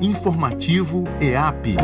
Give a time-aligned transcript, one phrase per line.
[0.00, 1.76] Informativo EAP.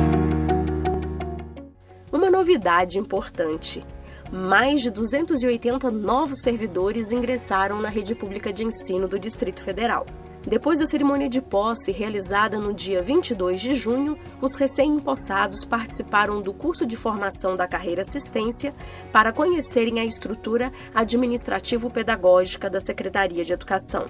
[2.12, 3.84] Uma novidade importante.
[4.32, 10.04] Mais de 280 novos servidores ingressaram na rede pública de ensino do Distrito Federal.
[10.46, 16.54] Depois da cerimônia de posse, realizada no dia 22 de junho, os recém-impossados participaram do
[16.54, 18.74] curso de formação da carreira assistência
[19.12, 24.06] para conhecerem a estrutura administrativo-pedagógica da Secretaria de Educação.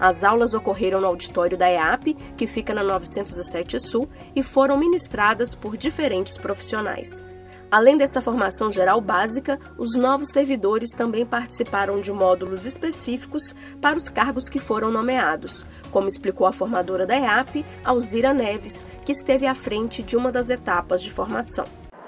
[0.00, 5.54] As aulas ocorreram no auditório da EAP, que fica na 907 Sul, e foram ministradas
[5.54, 7.24] por diferentes profissionais.
[7.70, 14.08] Além dessa formação geral básica, os novos servidores também participaram de módulos específicos para os
[14.08, 19.54] cargos que foram nomeados, como explicou a formadora da EAP, Alzira Neves, que esteve à
[19.54, 21.66] frente de uma das etapas de formação.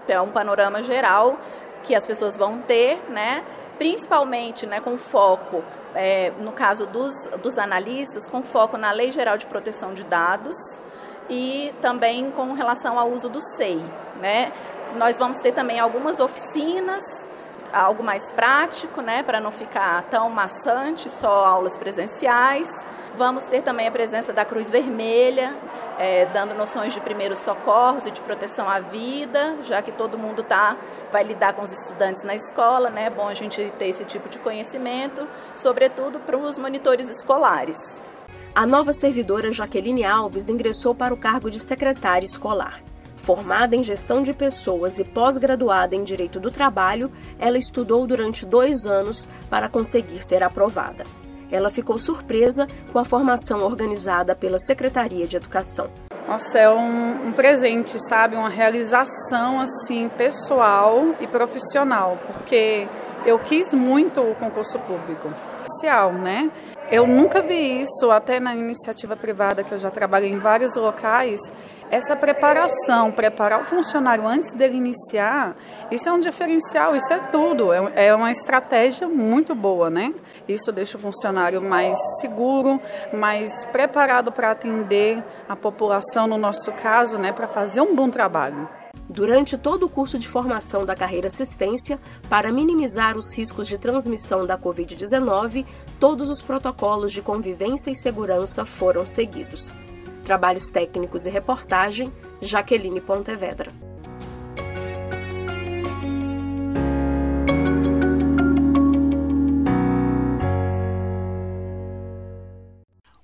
[0.09, 1.39] É um panorama geral
[1.83, 3.45] que as pessoas vão ter, né?
[3.81, 9.39] Principalmente né, com foco é, no caso dos, dos analistas, com foco na Lei Geral
[9.39, 10.55] de Proteção de Dados
[11.31, 13.83] e também com relação ao uso do SEI.
[14.21, 14.53] Né?
[14.97, 17.03] Nós vamos ter também algumas oficinas,
[17.73, 22.69] algo mais prático, né, para não ficar tão maçante, só aulas presenciais.
[23.17, 25.57] Vamos ter também a presença da Cruz Vermelha,
[26.01, 30.43] é, dando noções de primeiros socorros e de proteção à vida, já que todo mundo
[30.43, 30.75] tá,
[31.13, 33.05] vai lidar com os estudantes na escola, né?
[33.05, 38.01] É bom a gente ter esse tipo de conhecimento, sobretudo para os monitores escolares.
[38.55, 42.83] A nova servidora Jaqueline Alves ingressou para o cargo de secretária escolar.
[43.17, 48.87] Formada em gestão de pessoas e pós-graduada em direito do trabalho, ela estudou durante dois
[48.87, 51.05] anos para conseguir ser aprovada
[51.51, 55.91] ela ficou surpresa com a formação organizada pela Secretaria de Educação.
[56.27, 58.37] Nossa, é um, um, presente, sabe?
[58.37, 62.87] Uma realização assim pessoal e profissional, porque
[63.25, 65.31] eu quis muito o concurso público.
[65.67, 66.51] Social, né?
[66.91, 71.41] Eu nunca vi isso, até na iniciativa privada, que eu já trabalhei em vários locais,
[71.89, 75.55] essa preparação, preparar o funcionário antes dele iniciar,
[75.89, 80.13] isso é um diferencial, isso é tudo, é, é uma estratégia muito boa, né?
[80.49, 82.81] Isso deixa o funcionário mais seguro,
[83.13, 88.80] mais preparado para atender a população, no nosso caso, né, para fazer um bom trabalho.
[89.13, 91.99] Durante todo o curso de formação da carreira assistência,
[92.29, 95.67] para minimizar os riscos de transmissão da Covid-19,
[95.99, 99.75] todos os protocolos de convivência e segurança foram seguidos.
[100.23, 103.73] Trabalhos técnicos e reportagem, Jaqueline Pontevedra.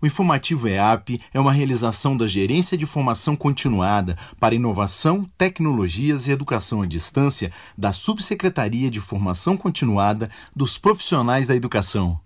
[0.07, 6.31] O informativo EAP é uma realização da Gerência de Formação Continuada para Inovação, Tecnologias e
[6.31, 12.21] Educação à Distância da Subsecretaria de Formação Continuada dos Profissionais da Educação.